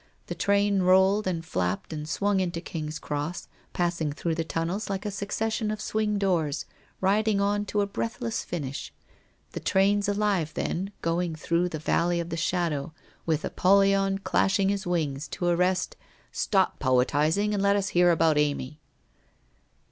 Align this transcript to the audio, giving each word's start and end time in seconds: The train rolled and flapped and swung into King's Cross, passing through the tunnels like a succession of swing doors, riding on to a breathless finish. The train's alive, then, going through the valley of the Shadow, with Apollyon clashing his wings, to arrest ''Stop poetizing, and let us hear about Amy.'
The 0.25 0.33
train 0.33 0.81
rolled 0.81 1.27
and 1.27 1.45
flapped 1.45 1.93
and 1.93 2.09
swung 2.09 2.39
into 2.39 2.59
King's 2.59 2.97
Cross, 2.97 3.47
passing 3.71 4.11
through 4.11 4.33
the 4.33 4.43
tunnels 4.43 4.89
like 4.89 5.05
a 5.05 5.11
succession 5.11 5.69
of 5.69 5.79
swing 5.79 6.17
doors, 6.17 6.65
riding 7.01 7.39
on 7.39 7.65
to 7.65 7.81
a 7.81 7.85
breathless 7.85 8.43
finish. 8.43 8.91
The 9.51 9.59
train's 9.59 10.09
alive, 10.09 10.55
then, 10.55 10.91
going 11.03 11.35
through 11.35 11.69
the 11.69 11.77
valley 11.77 12.19
of 12.19 12.29
the 12.29 12.35
Shadow, 12.35 12.93
with 13.27 13.45
Apollyon 13.45 14.17
clashing 14.23 14.69
his 14.69 14.87
wings, 14.87 15.27
to 15.27 15.45
arrest 15.45 15.95
''Stop 16.47 16.79
poetizing, 16.79 17.53
and 17.53 17.61
let 17.61 17.75
us 17.75 17.89
hear 17.89 18.09
about 18.09 18.39
Amy.' 18.39 18.79